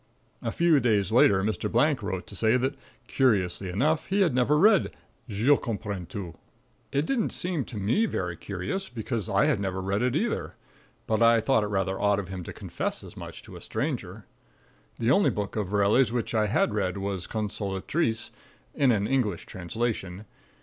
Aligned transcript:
A 0.41 0.51
few 0.51 0.79
days 0.79 1.11
later 1.11 1.43
Mr. 1.43 1.71
Blank 1.71 2.01
wrote 2.01 2.25
to 2.25 2.35
say 2.35 2.57
that, 2.57 2.73
curiously 3.05 3.69
enough, 3.69 4.07
he 4.07 4.21
had 4.21 4.33
never 4.33 4.57
read 4.57 4.89
"Je 5.29 5.55
Comprends 5.57 6.09
Tout." 6.11 6.33
It 6.91 7.05
didn't 7.05 7.29
seem 7.29 7.65
to 7.65 7.77
me 7.77 8.07
very 8.07 8.35
curious, 8.35 8.89
because 8.89 9.29
I 9.29 9.45
had 9.45 9.59
never 9.59 9.79
read 9.79 10.01
it 10.01 10.15
either, 10.15 10.55
but 11.05 11.21
I 11.21 11.39
thought 11.39 11.61
it 11.63 11.67
rather 11.67 12.01
odd 12.01 12.17
of 12.17 12.29
him 12.29 12.43
to 12.45 12.51
confess 12.51 13.03
as 13.03 13.15
much 13.15 13.43
to 13.43 13.55
a 13.55 13.61
stranger. 13.61 14.25
The 14.97 15.11
only 15.11 15.29
book 15.29 15.55
of 15.55 15.67
Vaurelle's 15.67 16.11
which 16.11 16.33
I 16.33 16.47
had 16.47 16.73
read 16.73 16.97
was 16.97 17.27
"Consolatrice," 17.27 18.31
in 18.73 18.91
an 18.91 19.05
English 19.05 19.45
translation. 19.45 20.25